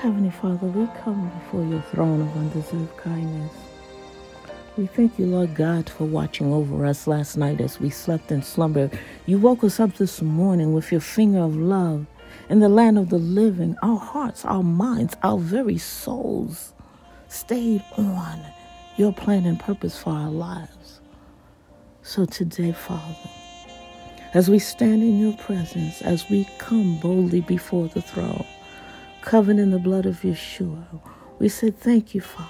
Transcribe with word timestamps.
Heavenly 0.00 0.30
Father, 0.30 0.66
we 0.66 0.86
come 1.04 1.28
before 1.28 1.62
your 1.62 1.82
throne 1.82 2.22
of 2.22 2.34
undeserved 2.34 2.96
kindness. 2.96 3.52
We 4.78 4.86
thank 4.86 5.18
you, 5.18 5.26
Lord 5.26 5.54
God, 5.54 5.90
for 5.90 6.04
watching 6.04 6.50
over 6.54 6.86
us 6.86 7.06
last 7.06 7.36
night 7.36 7.60
as 7.60 7.78
we 7.78 7.90
slept 7.90 8.32
in 8.32 8.42
slumber. 8.42 8.90
You 9.26 9.36
woke 9.36 9.62
us 9.62 9.78
up 9.78 9.96
this 9.96 10.22
morning 10.22 10.72
with 10.72 10.90
your 10.90 11.02
finger 11.02 11.40
of 11.40 11.54
love 11.54 12.06
in 12.48 12.60
the 12.60 12.70
land 12.70 12.96
of 12.96 13.10
the 13.10 13.18
living. 13.18 13.76
Our 13.82 13.98
hearts, 13.98 14.42
our 14.46 14.62
minds, 14.62 15.16
our 15.22 15.36
very 15.36 15.76
souls 15.76 16.72
stayed 17.28 17.84
on 17.98 18.40
your 18.96 19.12
plan 19.12 19.44
and 19.44 19.60
purpose 19.60 19.98
for 19.98 20.14
our 20.14 20.30
lives. 20.30 21.02
So 22.00 22.24
today, 22.24 22.72
Father, 22.72 23.28
as 24.32 24.48
we 24.48 24.60
stand 24.60 25.02
in 25.02 25.18
your 25.18 25.36
presence, 25.36 26.00
as 26.00 26.30
we 26.30 26.48
come 26.56 26.98
boldly 27.00 27.42
before 27.42 27.88
the 27.88 28.00
throne, 28.00 28.46
covered 29.22 29.58
in 29.58 29.70
the 29.70 29.78
blood 29.78 30.06
of 30.06 30.20
Yeshua, 30.22 30.84
we 31.38 31.48
say 31.48 31.70
thank 31.70 32.14
you, 32.14 32.20
Father, 32.20 32.48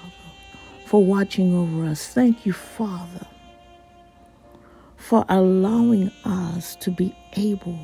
for 0.85 1.03
watching 1.03 1.55
over 1.55 1.85
us. 1.89 2.07
Thank 2.07 2.45
you, 2.45 2.53
Father, 2.53 3.27
for 4.97 5.25
allowing 5.29 6.11
us 6.25 6.75
to 6.77 6.91
be 6.91 7.15
able 7.33 7.79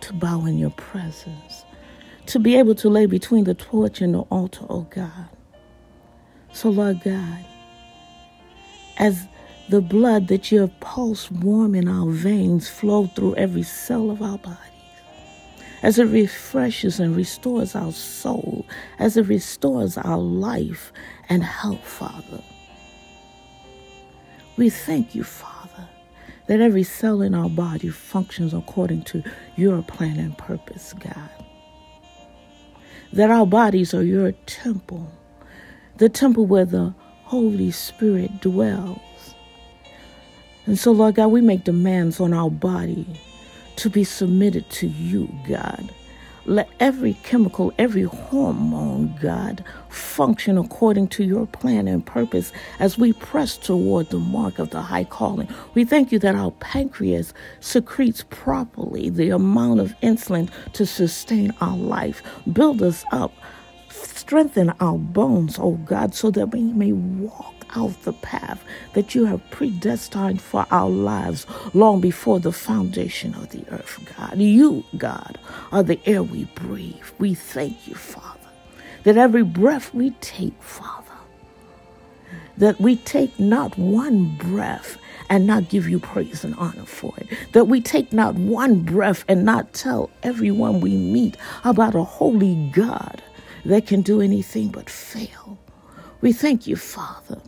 to 0.00 0.12
bow 0.14 0.46
in 0.46 0.58
your 0.58 0.70
presence, 0.70 1.64
to 2.26 2.38
be 2.38 2.56
able 2.56 2.74
to 2.76 2.88
lay 2.88 3.06
between 3.06 3.44
the 3.44 3.54
torch 3.54 4.00
and 4.00 4.14
the 4.14 4.20
altar, 4.20 4.66
oh 4.68 4.86
God. 4.90 5.28
So, 6.52 6.70
Lord 6.70 7.02
God, 7.02 7.44
as 8.98 9.26
the 9.68 9.80
blood 9.80 10.28
that 10.28 10.52
you 10.52 10.60
have 10.60 10.78
pulsed 10.80 11.32
warm 11.32 11.74
in 11.74 11.88
our 11.88 12.10
veins 12.10 12.68
flow 12.68 13.06
through 13.08 13.34
every 13.36 13.62
cell 13.62 14.10
of 14.10 14.22
our 14.22 14.38
bodies, 14.38 14.75
as 15.82 15.98
it 15.98 16.06
refreshes 16.06 16.98
and 17.00 17.16
restores 17.16 17.74
our 17.74 17.92
soul, 17.92 18.66
as 18.98 19.16
it 19.16 19.26
restores 19.26 19.96
our 19.98 20.18
life 20.18 20.92
and 21.28 21.42
health, 21.42 21.84
Father. 21.84 22.42
We 24.56 24.70
thank 24.70 25.14
you, 25.14 25.22
Father, 25.22 25.88
that 26.46 26.60
every 26.60 26.82
cell 26.82 27.20
in 27.20 27.34
our 27.34 27.50
body 27.50 27.88
functions 27.88 28.54
according 28.54 29.02
to 29.04 29.22
your 29.56 29.82
plan 29.82 30.18
and 30.18 30.36
purpose, 30.36 30.94
God. 30.94 31.30
That 33.12 33.30
our 33.30 33.46
bodies 33.46 33.92
are 33.92 34.02
your 34.02 34.32
temple, 34.46 35.10
the 35.98 36.08
temple 36.08 36.46
where 36.46 36.64
the 36.64 36.94
Holy 37.24 37.70
Spirit 37.70 38.40
dwells. 38.40 39.34
And 40.64 40.78
so, 40.78 40.90
Lord 40.90 41.16
God, 41.16 41.28
we 41.28 41.40
make 41.40 41.64
demands 41.64 42.18
on 42.18 42.32
our 42.32 42.50
body 42.50 43.06
to 43.76 43.90
be 43.90 44.04
submitted 44.04 44.68
to 44.70 44.86
you, 44.86 45.28
God. 45.48 45.92
Let 46.46 46.68
every 46.78 47.14
chemical, 47.24 47.72
every 47.76 48.04
hormone, 48.04 49.16
God, 49.20 49.64
function 49.88 50.56
according 50.56 51.08
to 51.08 51.24
your 51.24 51.44
plan 51.44 51.88
and 51.88 52.06
purpose 52.06 52.52
as 52.78 52.96
we 52.96 53.12
press 53.14 53.56
toward 53.56 54.10
the 54.10 54.20
mark 54.20 54.60
of 54.60 54.70
the 54.70 54.80
high 54.80 55.04
calling. 55.04 55.48
We 55.74 55.84
thank 55.84 56.12
you 56.12 56.20
that 56.20 56.36
our 56.36 56.52
pancreas 56.52 57.34
secretes 57.58 58.24
properly 58.30 59.10
the 59.10 59.30
amount 59.30 59.80
of 59.80 59.98
insulin 60.02 60.48
to 60.74 60.86
sustain 60.86 61.52
our 61.60 61.76
life. 61.76 62.22
Build 62.52 62.80
us 62.80 63.04
up, 63.10 63.32
strengthen 63.88 64.70
our 64.78 64.98
bones, 64.98 65.58
oh 65.58 65.72
God, 65.84 66.14
so 66.14 66.30
that 66.30 66.52
we 66.52 66.62
may 66.62 66.92
walk 66.92 67.55
out 67.74 68.00
the 68.02 68.12
path 68.12 68.62
that 68.94 69.14
you 69.14 69.24
have 69.26 69.48
predestined 69.50 70.40
for 70.40 70.66
our 70.70 70.90
lives 70.90 71.46
long 71.74 72.00
before 72.00 72.40
the 72.40 72.52
foundation 72.52 73.34
of 73.34 73.50
the 73.50 73.64
earth, 73.70 74.00
God. 74.16 74.38
You, 74.38 74.84
God, 74.96 75.38
are 75.72 75.82
the 75.82 76.00
air 76.06 76.22
we 76.22 76.44
breathe. 76.54 76.96
We 77.18 77.34
thank 77.34 77.88
you, 77.88 77.94
Father, 77.94 78.38
that 79.04 79.16
every 79.16 79.44
breath 79.44 79.94
we 79.94 80.10
take, 80.20 80.60
Father, 80.62 81.12
that 82.58 82.80
we 82.80 82.96
take 82.96 83.38
not 83.38 83.76
one 83.78 84.36
breath 84.36 84.98
and 85.30 85.46
not 85.46 85.68
give 85.68 85.88
you 85.88 85.98
praise 85.98 86.44
and 86.44 86.54
honor 86.56 86.86
for 86.86 87.14
it. 87.18 87.28
That 87.52 87.66
we 87.66 87.80
take 87.80 88.12
not 88.12 88.34
one 88.34 88.80
breath 88.82 89.24
and 89.28 89.44
not 89.44 89.72
tell 89.74 90.10
everyone 90.22 90.80
we 90.80 90.96
meet 90.96 91.36
about 91.64 91.94
a 91.94 92.04
holy 92.04 92.70
God 92.72 93.22
that 93.64 93.86
can 93.86 94.02
do 94.02 94.20
anything 94.20 94.68
but 94.68 94.90
fail. 94.90 95.58
We 96.20 96.32
thank 96.32 96.66
you, 96.66 96.76
Father, 96.76 97.40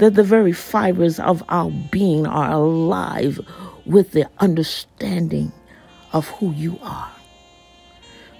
that 0.00 0.14
the 0.14 0.22
very 0.22 0.52
fibers 0.52 1.20
of 1.20 1.42
our 1.50 1.70
being 1.90 2.26
are 2.26 2.52
alive 2.52 3.38
with 3.84 4.12
the 4.12 4.26
understanding 4.38 5.52
of 6.14 6.26
who 6.28 6.52
you 6.52 6.78
are. 6.82 7.12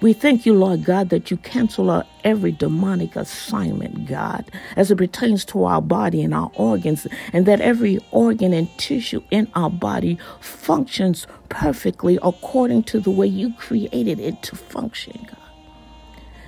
We 0.01 0.13
thank 0.13 0.47
you, 0.47 0.55
Lord 0.55 0.83
God, 0.83 1.09
that 1.09 1.29
you 1.29 1.37
cancel 1.37 1.91
out 1.91 2.07
every 2.23 2.51
demonic 2.51 3.15
assignment, 3.15 4.07
God, 4.07 4.49
as 4.75 4.89
it 4.89 4.97
pertains 4.97 5.45
to 5.45 5.65
our 5.65 5.83
body 5.83 6.23
and 6.23 6.33
our 6.33 6.51
organs, 6.55 7.05
and 7.31 7.45
that 7.45 7.61
every 7.61 7.99
organ 8.09 8.53
and 8.53 8.67
tissue 8.79 9.21
in 9.29 9.47
our 9.53 9.69
body 9.69 10.17
functions 10.39 11.27
perfectly 11.49 12.17
according 12.23 12.81
to 12.83 12.99
the 12.99 13.11
way 13.11 13.27
you 13.27 13.53
created 13.53 14.19
it 14.19 14.41
to 14.41 14.55
function, 14.55 15.27
God 15.29 15.40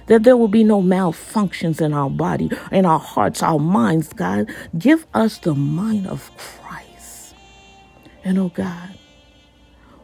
that 0.07 0.23
there 0.23 0.37
will 0.37 0.47
be 0.47 0.63
no 0.63 0.81
malfunctions 0.81 1.81
in 1.81 1.93
our 1.93 2.09
body, 2.09 2.49
in 2.71 2.85
our 2.85 2.99
hearts, 2.99 3.41
our 3.43 3.59
minds, 3.59 4.13
God. 4.13 4.49
Give 4.77 5.05
us 5.13 5.37
the 5.39 5.55
mind 5.55 6.07
of 6.07 6.31
Christ. 6.37 7.35
And 8.23 8.37
oh 8.37 8.49
God, 8.49 8.97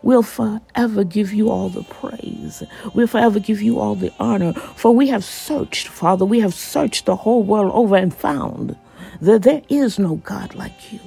we'll 0.02 0.24
forever 0.24 1.04
give 1.04 1.34
you 1.34 1.50
all 1.50 1.70
the 1.70 1.84
praise. 1.84 2.64
We'll 2.94 3.08
forever 3.08 3.40
give 3.40 3.62
you 3.62 3.80
all 3.80 3.96
the 3.96 4.14
honor. 4.20 4.54
For 4.54 4.94
we 4.94 5.08
have 5.08 5.24
searched, 5.24 5.88
Father, 5.88 6.26
we 6.26 6.40
have 6.40 6.54
searched 6.54 7.06
the 7.06 7.16
whole 7.16 7.44
world 7.44 7.72
over 7.74 7.96
and 7.96 8.14
found 8.14 8.78
that 9.22 9.44
there 9.44 9.62
is 9.70 10.00
no 10.00 10.16
God 10.16 10.56
like 10.56 10.92
you. 10.94 11.00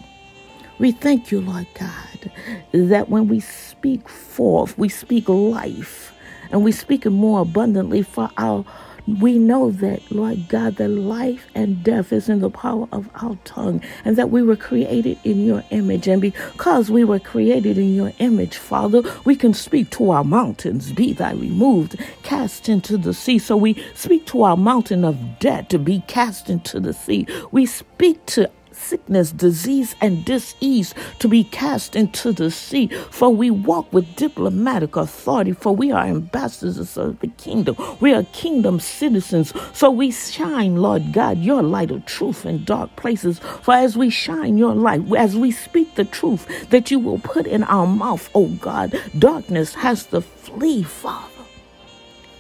We 0.79 0.93
thank 0.93 1.31
you, 1.31 1.41
Lord 1.41 1.67
God, 1.79 2.33
that 2.73 3.09
when 3.09 3.29
we 3.29 3.41
speak 3.41 4.09
forth, 4.09 4.77
we 4.77 4.89
speak 4.89 5.29
life 5.29 6.12
and 6.53 6.63
we 6.63 6.71
speak 6.73 7.07
it 7.07 7.11
more 7.11 7.41
abundantly 7.41 8.03
for 8.03 8.31
our 8.37 8.65
we 9.07 9.39
know 9.39 9.71
that, 9.71 10.13
Lord 10.13 10.49
God, 10.49 10.77
that 10.77 10.89
life 10.89 11.49
and 11.55 11.83
death 11.83 12.13
is 12.13 12.29
in 12.29 12.41
the 12.41 12.51
power 12.51 12.87
of 12.93 13.11
our 13.17 13.37
tongue, 13.45 13.83
and 14.05 14.17
that 14.17 14.31
we 14.31 14.43
were 14.43 14.57
created 14.57 15.19
in 15.25 15.45
your 15.45 15.65
image. 15.71 16.07
And 16.07 16.23
because 16.23 16.91
we 16.91 17.03
were 17.03 17.19
created 17.19 17.79
in 17.79 17.95
your 17.95 18.13
image, 18.19 18.57
Father, 18.57 19.03
we 19.25 19.35
can 19.35 19.55
speak 19.55 19.91
to 19.91 20.11
our 20.11 20.25
mountains, 20.25 20.93
be 20.93 21.13
thy 21.13 21.33
removed, 21.33 21.99
cast 22.23 22.69
into 22.69 22.97
the 22.97 23.13
sea. 23.13 23.39
So 23.39 23.57
we 23.57 23.83
speak 23.95 24.27
to 24.27 24.43
our 24.43 24.57
mountain 24.57 25.05
of 25.05 25.39
debt 25.41 25.69
to 25.71 25.79
be 25.79 26.05
cast 26.07 26.49
into 26.49 26.79
the 26.79 26.93
sea. 26.93 27.27
We 27.51 27.67
speak 27.67 28.25
to 28.27 28.51
sickness, 28.83 29.33
disease, 29.33 29.95
and 30.01 30.25
disease 30.25 30.95
to 31.19 31.29
be 31.29 31.45
cast 31.45 31.97
into 31.97 32.33
the 32.33 32.51
sea. 32.51 32.89
For 33.11 33.31
we 33.31 33.51
walk 33.51 33.93
with 33.93 34.17
diplomatic 34.17 34.97
authority, 34.97 35.53
for 35.53 35.75
we 35.75 35.93
are 35.93 36.05
ambassadors 36.05 36.97
of 36.97 37.21
the 37.21 37.29
kingdom. 37.29 37.77
We 38.01 38.13
are 38.15 38.25
kingdom 38.33 38.81
citizens. 38.81 39.53
So 39.73 39.91
we 39.91 40.11
shine, 40.11 40.77
Lord 40.77 41.13
God, 41.13 41.39
your 41.39 41.63
light 41.63 41.91
of 41.91 42.05
truth 42.07 42.45
in 42.45 42.65
dark 42.65 42.95
places. 42.97 43.39
For 43.39 43.75
as 43.75 43.97
we 43.97 44.11
shine 44.11 44.59
your 44.59 44.75
light, 44.75 45.03
as 45.17 45.37
we 45.37 45.51
speak 45.51 45.95
the 45.95 46.05
truth 46.05 46.71
that 46.71 46.91
you 46.91 46.99
will 46.99 47.19
put 47.19 47.47
in 47.47 47.65
our 47.65 47.87
mouth, 47.87 48.29
oh 48.35 48.49
God, 48.49 48.99
darkness 49.19 49.75
has 49.75 50.07
to 50.07 50.21
flee, 50.21 50.83
Father. 50.83 51.32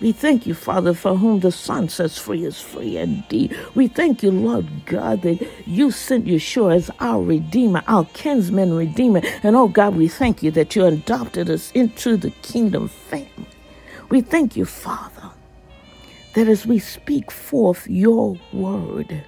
We 0.03 0.11
thank 0.11 0.49
you, 0.49 0.55
Father, 0.55 0.95
for 0.95 1.17
whom 1.17 1.39
the 1.39 1.53
Son 1.53 1.89
sets 1.89 2.19
free 2.19 2.45
is 2.45 2.61
free 2.61 2.97
indeed. 2.97 3.57
We 3.77 3.87
thank 3.87 4.25
you, 4.25 4.33
Lord 4.33 4.67
God, 4.85 5.23
that 5.23 5.49
you 5.65 5.93
sent 5.93 6.27
Yeshua 6.27 6.75
as 6.75 6.91
our 6.99 7.23
Redeemer, 7.23 7.85
our 7.87 8.05
kinsman 8.07 8.75
Redeemer. 8.75 9.21
And 9.45 9.55
oh 9.55 9.69
God, 9.69 9.95
we 9.95 10.09
thank 10.09 10.43
you 10.43 10.51
that 10.51 10.75
you 10.75 10.85
adopted 10.87 11.49
us 11.49 11.71
into 11.71 12.17
the 12.17 12.31
kingdom 12.43 12.89
family. 12.89 13.47
We 14.09 14.23
thank 14.23 14.57
you, 14.57 14.65
Father, 14.65 15.31
that 16.35 16.49
as 16.49 16.67
we 16.67 16.81
speak 16.81 17.31
forth 17.31 17.87
your 17.89 18.37
word, 18.53 19.23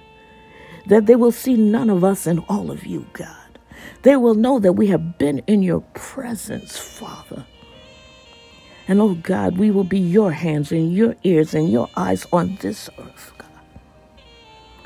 that 0.87 1.05
they 1.05 1.15
will 1.15 1.31
see 1.31 1.55
none 1.55 1.89
of 1.89 2.03
us 2.03 2.27
and 2.27 2.43
all 2.49 2.69
of 2.69 2.85
you, 2.85 3.07
God. 3.13 3.59
They 4.01 4.17
will 4.17 4.35
know 4.35 4.59
that 4.59 4.73
we 4.73 4.87
have 4.87 5.17
been 5.17 5.39
in 5.47 5.63
your 5.63 5.81
presence, 5.93 6.77
Father 6.77 7.45
and 8.87 9.01
oh 9.01 9.15
God, 9.15 9.57
we 9.57 9.71
will 9.71 9.83
be 9.83 9.99
your 9.99 10.31
hands 10.31 10.71
and 10.71 10.93
your 10.93 11.15
ears 11.23 11.53
and 11.53 11.71
your 11.71 11.89
eyes 11.95 12.25
on 12.31 12.57
this 12.61 12.89
earth, 12.99 13.33
God. 13.37 13.49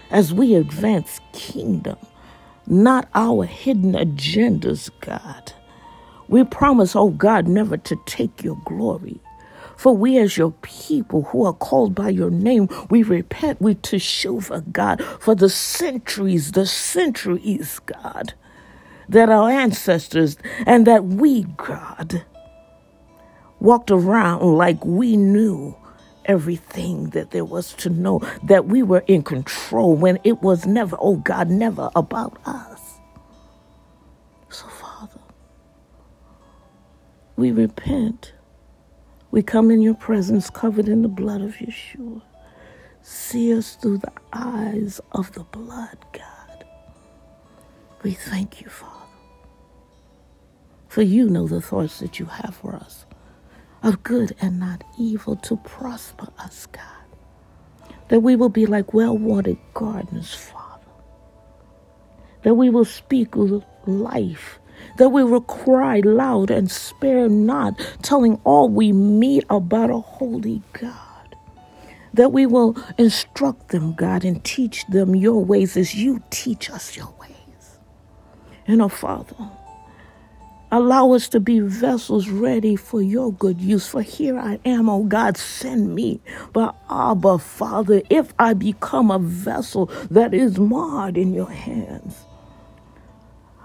As 0.09 0.33
we 0.33 0.55
advance 0.55 1.19
kingdom, 1.33 1.97
not 2.65 3.09
our 3.15 3.45
hidden 3.45 3.93
agendas, 3.93 4.89
God. 5.01 5.53
We 6.27 6.43
promise, 6.43 6.95
oh 6.95 7.09
God, 7.09 7.47
never 7.47 7.75
to 7.77 7.95
take 8.05 8.43
your 8.43 8.59
glory. 8.63 9.19
For 9.75 9.95
we, 9.95 10.17
as 10.17 10.37
your 10.37 10.51
people 10.61 11.23
who 11.23 11.45
are 11.45 11.53
called 11.53 11.95
by 11.95 12.09
your 12.09 12.29
name, 12.29 12.67
we 12.89 13.01
repent, 13.01 13.61
we 13.61 13.75
teshuva, 13.75 14.71
God, 14.71 15.01
for 15.19 15.35
the 15.35 15.49
centuries, 15.49 16.51
the 16.51 16.65
centuries, 16.65 17.79
God, 17.79 18.33
that 19.07 19.29
our 19.29 19.49
ancestors 19.49 20.37
and 20.67 20.85
that 20.85 21.05
we, 21.05 21.43
God, 21.57 22.25
walked 23.61 23.91
around 23.91 24.41
like 24.57 24.83
we 24.85 25.17
knew 25.17 25.75
everything 26.25 27.09
that 27.11 27.31
there 27.31 27.45
was 27.45 27.73
to 27.73 27.89
know, 27.89 28.21
that 28.43 28.65
we 28.67 28.83
were 28.83 29.03
in 29.07 29.23
control 29.23 29.95
when 29.95 30.19
it 30.23 30.41
was 30.41 30.65
never, 30.65 30.97
oh 30.99 31.17
God, 31.17 31.49
never 31.49 31.89
about 31.95 32.37
us. 32.45 32.81
So, 34.49 34.67
Father, 34.67 35.19
we 37.35 37.51
repent. 37.51 38.33
We 39.31 39.43
come 39.43 39.71
in 39.71 39.81
your 39.81 39.95
presence 39.95 40.49
covered 40.49 40.87
in 40.89 41.01
the 41.03 41.09
blood 41.09 41.41
of 41.41 41.55
Yeshua. 41.55 42.21
See 43.01 43.53
us 43.55 43.75
through 43.75 43.99
the 43.99 44.11
eyes 44.33 45.01
of 45.13 45.33
the 45.33 45.43
blood, 45.43 45.97
God. 46.13 46.65
We 48.03 48.13
thank 48.13 48.61
you, 48.61 48.69
Father. 48.69 48.95
For 50.87 51.01
you 51.03 51.29
know 51.29 51.47
the 51.47 51.61
thoughts 51.61 51.99
that 51.99 52.19
you 52.19 52.25
have 52.25 52.55
for 52.55 52.75
us 52.75 53.05
of 53.83 54.03
good 54.03 54.35
and 54.41 54.59
not 54.59 54.83
evil 54.97 55.35
to 55.37 55.57
prosper 55.57 56.27
us, 56.37 56.67
God. 56.67 56.83
That 58.09 58.21
we 58.21 58.35
will 58.35 58.49
be 58.49 58.65
like 58.65 58.93
well 58.93 59.17
watered 59.17 59.57
gardens, 59.73 60.33
Father. 60.33 60.85
That 62.43 62.55
we 62.55 62.69
will 62.69 62.85
speak 62.85 63.29
life. 63.85 64.59
That 64.97 65.09
we 65.09 65.23
will 65.23 65.41
cry 65.41 65.99
loud 65.99 66.51
and 66.51 66.71
spare 66.71 67.29
not, 67.29 67.77
telling 68.01 68.39
all 68.43 68.69
we 68.69 68.91
meet 68.91 69.45
about 69.49 69.89
a 69.89 69.99
holy 69.99 70.61
God. 70.73 70.95
That 72.13 72.31
we 72.31 72.45
will 72.45 72.75
instruct 72.97 73.69
them, 73.69 73.93
God, 73.93 74.25
and 74.25 74.43
teach 74.43 74.85
them 74.87 75.15
your 75.15 75.43
ways 75.43 75.77
as 75.77 75.93
you 75.93 76.23
teach 76.31 76.69
us 76.69 76.97
your 76.97 77.13
ways. 77.19 77.79
And, 78.67 78.81
oh, 78.81 78.87
Father, 78.89 79.35
Allow 80.71 81.13
us 81.13 81.29
to 81.29 81.39
be 81.39 81.61
vessels 81.61 82.29
ready 82.29 82.75
for 82.75 83.01
your 83.01 83.33
good 83.33 83.61
use. 83.61 83.87
For 83.87 84.03
here 84.03 84.37
I 84.39 84.59
am, 84.65 84.89
oh 84.89 85.03
God, 85.03 85.37
send 85.37 85.95
me. 85.95 86.21
But 86.53 86.75
Abba, 86.89 87.39
Father, 87.39 88.03
if 88.09 88.33
I 88.39 88.53
become 88.53 89.11
a 89.11 89.19
vessel 89.19 89.87
that 90.11 90.33
is 90.33 90.59
marred 90.59 91.17
in 91.17 91.33
your 91.33 91.49
hands, 91.49 92.25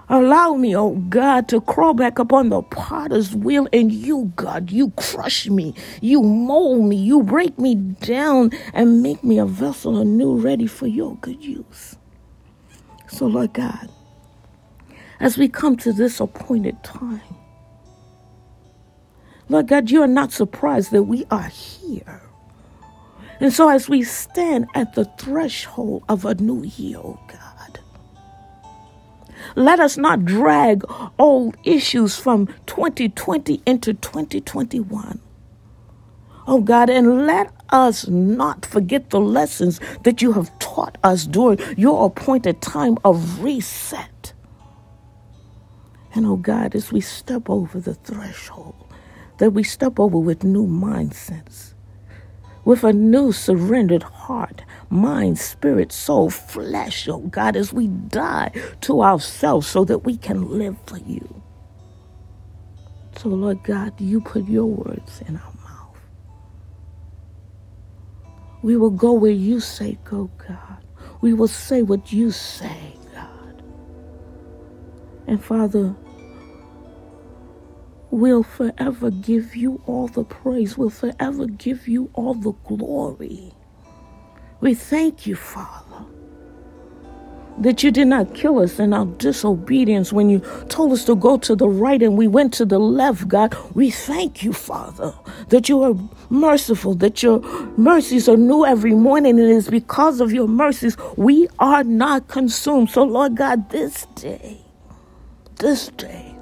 allow 0.09 0.55
me, 0.55 0.75
oh 0.75 0.95
God, 1.09 1.47
to 1.49 1.61
crawl 1.61 1.93
back 1.93 2.19
upon 2.19 2.49
the 2.49 2.63
potter's 2.63 3.35
wheel 3.35 3.67
and 3.73 3.91
you, 3.91 4.33
God, 4.35 4.71
you 4.71 4.91
crush 4.91 5.47
me, 5.47 5.75
you 6.01 6.23
mold 6.23 6.85
me, 6.85 6.97
you 6.97 7.23
break 7.23 7.59
me 7.59 7.75
down 7.75 8.51
and 8.73 9.03
make 9.03 9.23
me 9.23 9.39
a 9.39 9.45
vessel 9.45 9.97
anew 9.99 10.37
ready 10.37 10.67
for 10.67 10.87
your 10.87 11.17
good 11.17 11.43
use. 11.43 11.97
So, 13.09 13.27
Lord 13.27 13.53
God, 13.53 13.89
as 15.19 15.37
we 15.37 15.47
come 15.47 15.77
to 15.77 15.93
this 15.93 16.19
appointed 16.19 16.83
time. 16.83 17.21
Lord 19.47 19.67
God, 19.67 19.91
you 19.91 20.01
are 20.01 20.07
not 20.07 20.31
surprised 20.31 20.91
that 20.91 21.03
we 21.03 21.25
are 21.29 21.49
here. 21.49 22.21
And 23.39 23.53
so, 23.53 23.69
as 23.69 23.89
we 23.89 24.03
stand 24.03 24.67
at 24.73 24.93
the 24.93 25.05
threshold 25.05 26.03
of 26.09 26.25
a 26.25 26.35
new 26.35 26.63
year, 26.63 26.97
oh 26.97 27.19
God, 27.27 27.79
let 29.55 29.79
us 29.79 29.97
not 29.97 30.25
drag 30.25 30.83
old 31.19 31.57
issues 31.63 32.17
from 32.17 32.47
2020 32.65 33.61
into 33.65 33.93
2021. 33.93 35.19
Oh 36.47 36.61
God, 36.61 36.89
and 36.89 37.25
let 37.25 37.51
us 37.69 38.07
not 38.07 38.65
forget 38.65 39.09
the 39.09 39.19
lessons 39.19 39.79
that 40.03 40.21
you 40.21 40.31
have 40.33 40.57
taught 40.59 40.97
us 41.03 41.25
during 41.25 41.59
your 41.77 42.05
appointed 42.05 42.61
time 42.61 42.97
of 43.03 43.41
reset. 43.41 44.09
And 46.15 46.25
oh 46.25 46.37
God, 46.37 46.75
as 46.75 46.91
we 46.93 47.01
step 47.01 47.49
over 47.49 47.79
the 47.79 47.95
threshold, 47.95 48.75
that 49.39 49.51
we 49.51 49.63
step 49.63 49.99
over 49.99 50.19
with 50.19 50.45
new 50.45 50.67
mindsets, 50.67 51.75
with 52.65 52.83
a 52.85 52.93
new 52.93 53.33
surrendered 53.33 54.03
heart, 54.03 54.63
mind, 54.89 55.39
spirit, 55.39 55.91
soul, 55.91 56.29
flesh, 56.31 57.07
oh 57.09 57.19
God, 57.19 57.57
as 57.57 57.73
we 57.73 57.87
die 57.87 58.51
to 58.81 59.03
ourselves 59.03 59.67
so 59.67 59.85
that 59.85 59.99
we 59.99 60.17
can 60.17 60.57
live 60.57 60.77
for 60.87 60.99
you. 60.99 61.43
So, 63.17 63.29
Lord 63.29 63.63
God, 63.63 63.99
you 64.01 64.21
put 64.21 64.47
your 64.47 64.65
words 64.67 65.21
in 65.27 65.37
our 65.37 65.53
mouth. 65.63 66.01
We 68.63 68.77
will 68.77 68.91
go 68.91 69.13
where 69.13 69.31
you 69.31 69.59
say 69.59 69.97
go, 70.05 70.31
God. 70.47 70.83
We 71.21 71.33
will 71.33 71.49
say 71.49 71.83
what 71.83 72.13
you 72.13 72.31
say, 72.31 72.95
God. 73.15 73.63
And 75.27 75.43
Father, 75.43 75.95
will 78.15 78.43
forever 78.43 79.11
give 79.11 79.55
you 79.55 79.81
all 79.85 80.07
the 80.07 80.23
praise, 80.23 80.77
will 80.77 80.89
forever 80.89 81.45
give 81.45 81.87
you 81.87 82.09
all 82.13 82.33
the 82.33 82.53
glory. 82.65 83.53
We 84.61 84.73
thank 84.73 85.27
you, 85.27 85.35
Father, 85.35 86.05
that 87.59 87.83
you 87.83 87.91
did 87.91 88.07
not 88.07 88.33
kill 88.33 88.59
us 88.59 88.79
in 88.79 88.93
our 88.93 89.05
disobedience 89.05 90.13
when 90.13 90.29
you 90.29 90.39
told 90.69 90.93
us 90.93 91.05
to 91.05 91.15
go 91.15 91.37
to 91.37 91.55
the 91.55 91.67
right 91.67 92.01
and 92.01 92.17
we 92.17 92.27
went 92.27 92.53
to 92.53 92.65
the 92.65 92.79
left, 92.79 93.27
God. 93.27 93.55
We 93.73 93.91
thank 93.91 94.43
you, 94.43 94.53
Father, 94.53 95.13
that 95.49 95.67
you 95.67 95.83
are 95.83 95.95
merciful, 96.29 96.95
that 96.95 97.21
your 97.21 97.41
mercies 97.77 98.29
are 98.29 98.37
new 98.37 98.65
every 98.65 98.93
morning, 98.93 99.39
and 99.39 99.49
it 99.49 99.55
is 99.55 99.69
because 99.69 100.21
of 100.21 100.31
your 100.31 100.47
mercies 100.47 100.97
we 101.17 101.47
are 101.59 101.83
not 101.83 102.29
consumed. 102.29 102.89
So, 102.89 103.03
Lord 103.03 103.35
God, 103.35 103.69
this 103.69 104.05
day, 104.15 104.61
this 105.57 105.89
day, 105.89 106.34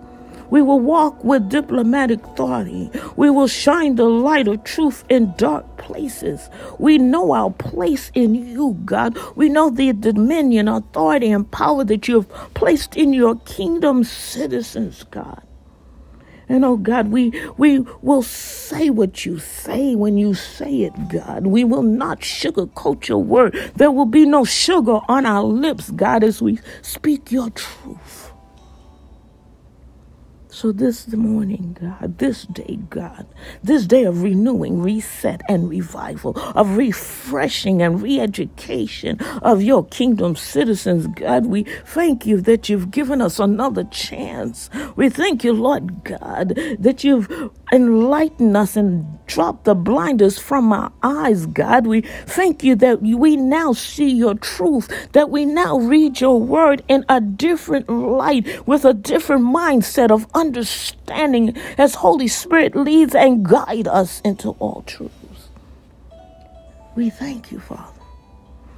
we 0.54 0.62
will 0.62 0.80
walk 0.80 1.24
with 1.24 1.50
diplomatic 1.50 2.24
authority. 2.24 2.92
We 3.16 3.32
will 3.32 3.48
shine 3.48 3.96
the 3.96 4.06
light 4.06 4.48
of 4.48 4.64
truth 4.64 5.04
in 5.10 5.34
dark 5.36 5.78
places. 5.78 6.48
We 6.78 7.00
know 7.00 7.32
our 7.34 7.50
place 7.50 8.12
in 8.14 8.36
you, 8.36 8.78
God. 8.86 9.18
We 9.36 9.50
know 9.50 9.72
the 9.72 9.94
dominion, 9.94 10.68
authority, 10.68 11.32
and 11.32 11.50
power 11.50 11.84
that 11.86 12.08
you 12.08 12.22
have 12.22 12.30
placed 12.54 12.96
in 12.96 13.14
your 13.14 13.38
kingdom 13.38 14.04
citizens, 14.04 15.04
God. 15.10 15.42
And 16.50 16.64
oh 16.64 16.78
God, 16.78 17.08
we 17.10 17.32
we 17.58 17.80
will 18.04 18.22
say 18.22 18.92
what 18.92 19.26
you 19.26 19.40
say 19.40 19.96
when 19.96 20.20
you 20.20 20.36
say 20.36 20.82
it, 20.82 20.94
God. 21.10 21.48
We 21.48 21.64
will 21.64 21.82
not 21.82 22.20
sugarcoat 22.22 23.08
your 23.08 23.24
word. 23.24 23.56
There 23.76 23.92
will 23.92 24.06
be 24.06 24.28
no 24.28 24.46
sugar 24.46 25.00
on 25.10 25.26
our 25.26 25.44
lips, 25.44 25.90
God, 25.92 26.24
as 26.24 26.44
we 26.44 26.60
speak 26.84 27.32
your 27.32 27.50
truth. 27.50 28.23
So 30.54 30.72
this 30.72 31.08
morning, 31.12 31.76
God, 31.82 32.20
this 32.20 32.44
day, 32.44 32.78
God, 32.92 33.26
this 33.64 33.88
day 33.88 34.04
of 34.04 34.22
renewing, 34.22 34.84
reset, 34.84 35.42
and 35.50 35.68
revival, 35.68 36.38
of 36.54 36.78
refreshing 36.78 37.82
and 37.82 38.00
re 38.00 38.20
education 38.20 39.18
of 39.42 39.64
your 39.64 39.84
kingdom 39.84 40.36
citizens, 40.36 41.08
God, 41.08 41.48
we 41.48 41.64
thank 41.86 42.28
you 42.28 42.40
that 42.42 42.70
you've 42.70 42.92
given 42.92 43.20
us 43.20 43.40
another 43.40 43.84
chance. 43.86 44.70
We 44.96 45.10
thank 45.10 45.44
you, 45.44 45.54
Lord 45.54 46.04
God, 46.04 46.50
that 46.80 47.04
you've 47.04 47.50
enlightened 47.72 48.56
us 48.56 48.78
and 48.78 49.26
dropped 49.26 49.66
the 49.66 49.74
blinders 49.74 50.38
from 50.38 50.72
our 50.72 50.92
eyes, 51.02 51.48
God. 51.48 51.88
We 51.88 52.02
thank 52.02 52.64
you 52.64 52.76
that 52.76 53.02
we 53.02 53.36
now 53.38 53.74
see 53.74 54.12
your 54.12 54.36
truth, 54.36 55.10
that 55.14 55.32
we 55.32 55.46
now 55.46 55.80
read 55.80 56.22
your 56.22 56.40
word 56.40 56.84
in 56.88 57.04
a 57.10 57.20
different 57.20 57.90
light 57.90 58.68
with 58.68 58.86
a 58.86 58.94
different 58.94 59.46
mindset 59.46 60.12
of 60.12 60.28
understanding 60.36 60.43
as 61.78 61.96
Holy 61.96 62.28
Spirit 62.28 62.76
leads 62.76 63.16
and 63.16 63.46
guide 63.46 63.88
us 63.88 64.22
into 64.22 64.52
all 64.60 64.84
truths. 64.86 65.50
We 66.96 67.10
thank 67.10 67.52
you, 67.52 67.60
Father. 67.60 68.00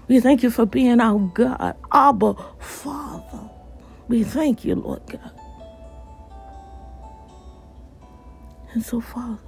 We 0.08 0.20
thank 0.20 0.44
you 0.44 0.52
for 0.52 0.66
being 0.66 1.02
our 1.02 1.20
God, 1.20 1.76
Abba, 1.92 2.36
Father. 2.60 3.50
We 4.08 4.24
thank 4.24 4.64
you, 4.64 4.76
Lord 4.76 5.02
God. 5.08 5.32
And 8.74 8.86
so, 8.86 9.02
Father, 9.02 9.40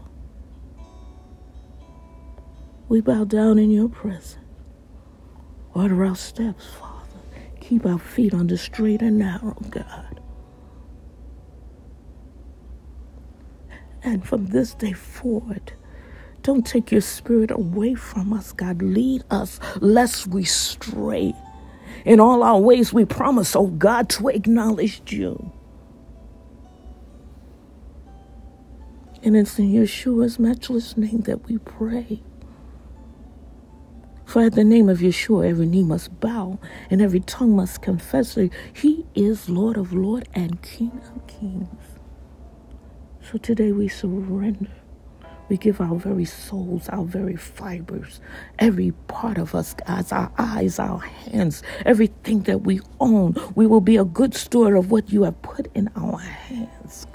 we 2.90 3.02
bow 3.02 3.26
down 3.26 3.60
in 3.60 3.70
your 3.72 3.90
presence. 3.90 4.38
Order 5.74 6.06
our 6.06 6.16
steps, 6.16 6.66
Father. 6.80 7.20
Keep 7.62 7.86
our 7.86 8.00
feet 8.00 8.34
on 8.34 8.48
the 8.48 8.58
straight 8.58 9.02
and 9.02 9.20
narrow, 9.20 9.56
God. 9.70 10.17
And 14.08 14.26
from 14.26 14.48
this 14.48 14.74
day 14.74 14.94
forward, 14.94 15.74
don't 16.42 16.66
take 16.66 16.94
your 16.94 17.02
spirit 17.02 17.52
away 17.52 17.94
from 17.94 18.32
us, 18.32 18.54
God. 18.54 18.82
Lead 18.82 19.26
us 19.30 19.60
lest 19.82 20.28
we 20.28 20.46
stray. 20.46 21.34
In 22.06 22.22
all 22.22 22.42
our 22.42 22.58
ways, 22.58 22.94
we 22.94 23.04
promise, 23.04 23.54
oh 23.54 23.68
God, 23.68 24.08
to 24.12 24.30
acknowledge 24.30 25.12
you. 25.12 25.52
And 29.24 29.36
it's 29.36 29.60
in 29.60 29.74
Yeshua's 29.74 30.40
matchless 30.40 30.96
name 30.96 31.20
that 31.22 31.46
we 31.46 31.58
pray. 31.58 32.24
For 34.26 34.44
at 34.44 34.54
the 34.54 34.64
name 34.64 34.88
of 34.88 35.00
Yeshua, 35.00 35.50
every 35.50 35.66
knee 35.66 35.84
must 35.84 36.18
bow 36.22 36.60
and 36.90 37.02
every 37.02 37.20
tongue 37.20 37.58
must 37.58 37.82
confess 37.82 38.36
that 38.36 38.52
He 38.74 39.06
is 39.16 39.50
Lord 39.50 39.76
of 39.76 39.92
Lords 39.92 40.30
and 40.34 40.62
King 40.62 41.02
of 41.14 41.28
Kings. 41.28 41.97
So 43.30 43.38
today 43.38 43.74
we 43.74 43.90
surrender. 43.90 44.70
We 45.50 45.58
give 45.58 45.82
our 45.82 45.96
very 45.96 46.24
souls, 46.24 46.88
our 46.88 47.04
very 47.04 47.36
fibers, 47.36 48.22
every 48.58 48.92
part 49.10 49.38
of 49.38 49.54
us, 49.54 49.74
God, 49.74 50.06
our 50.14 50.32
eyes, 50.38 50.80
our 50.80 51.00
hands, 51.00 51.62
everything 51.86 52.44
that 52.44 52.62
we 52.62 52.80
own. 53.02 53.36
We 53.54 53.68
will 53.68 53.82
be 53.82 53.98
a 53.98 54.06
good 54.06 54.34
steward 54.34 54.78
of 54.78 54.92
what 54.92 55.12
you 55.12 55.24
have 55.24 55.42
put 55.42 55.68
in 55.76 55.90
our 55.98 56.18
hands. 56.20 57.06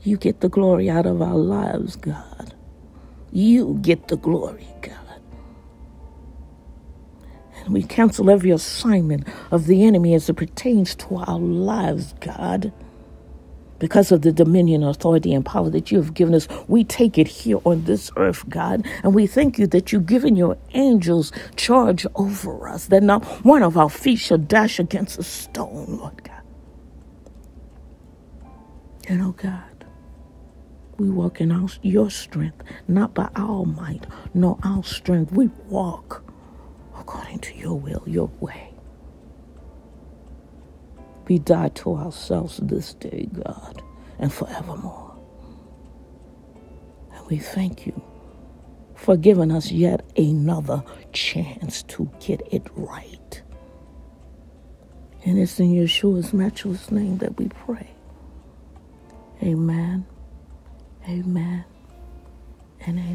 You 0.00 0.16
get 0.16 0.40
the 0.40 0.48
glory 0.48 0.88
out 0.88 1.04
of 1.04 1.20
our 1.20 1.36
lives, 1.36 1.96
God. 1.96 2.54
You 3.32 3.78
get 3.82 4.08
the 4.08 4.16
glory, 4.16 4.68
God. 4.80 5.20
And 7.64 7.74
we 7.74 7.82
cancel 7.82 8.30
every 8.30 8.50
assignment 8.50 9.28
of 9.50 9.66
the 9.66 9.84
enemy 9.84 10.14
as 10.14 10.30
it 10.30 10.36
pertains 10.36 10.94
to 10.94 11.16
our 11.16 11.38
lives, 11.38 12.14
God 12.20 12.72
because 13.78 14.12
of 14.12 14.22
the 14.22 14.32
dominion, 14.32 14.82
authority, 14.82 15.34
and 15.34 15.44
power 15.46 15.70
that 15.70 15.90
you 15.92 15.98
have 15.98 16.14
given 16.14 16.34
us, 16.34 16.48
we 16.68 16.84
take 16.84 17.18
it 17.18 17.28
here 17.28 17.58
on 17.64 17.84
this 17.84 18.10
earth, 18.16 18.48
God. 18.48 18.86
And 19.02 19.14
we 19.14 19.26
thank 19.26 19.58
you 19.58 19.66
that 19.68 19.92
you've 19.92 20.06
given 20.06 20.36
your 20.36 20.58
angels 20.74 21.32
charge 21.56 22.06
over 22.16 22.68
us, 22.68 22.86
that 22.86 23.02
not 23.02 23.24
one 23.44 23.62
of 23.62 23.76
our 23.76 23.90
feet 23.90 24.18
shall 24.20 24.38
dash 24.38 24.78
against 24.80 25.18
a 25.18 25.22
stone, 25.24 25.98
Lord 25.98 26.22
God. 26.24 26.42
And 29.08 29.22
oh 29.22 29.32
God, 29.32 29.86
we 30.98 31.10
walk 31.10 31.40
in 31.40 31.52
our, 31.52 31.68
your 31.82 32.10
strength, 32.10 32.62
not 32.88 33.14
by 33.14 33.28
our 33.36 33.66
might, 33.66 34.06
nor 34.34 34.58
our 34.64 34.84
strength. 34.84 35.32
We 35.32 35.48
walk 35.68 36.24
according 36.98 37.40
to 37.40 37.56
your 37.56 37.74
will, 37.78 38.04
your 38.06 38.30
way. 38.40 38.75
We 41.28 41.38
die 41.40 41.70
to 41.70 41.96
ourselves 41.96 42.58
this 42.62 42.94
day, 42.94 43.28
God, 43.32 43.82
and 44.18 44.32
forevermore. 44.32 45.16
And 47.12 47.26
we 47.28 47.38
thank 47.38 47.86
you 47.86 48.00
for 48.96 49.16
giving 49.16 49.52
us 49.52 49.72
yet 49.72 50.04
another 50.18 50.84
chance 51.12 51.82
to 51.84 52.10
get 52.20 52.42
it 52.52 52.68
right. 52.74 53.42
And 55.24 55.38
it's 55.38 55.60
in 55.60 55.72
Yeshua's 55.74 56.32
matchless 56.32 56.90
name 56.90 57.18
that 57.18 57.38
we 57.38 57.48
pray. 57.48 57.90
Amen, 59.42 60.06
amen, 61.08 61.64
and 62.80 62.98
amen. 62.98 63.04